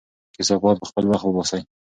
[0.37, 1.61] کثافات په خپل وخت وباسئ.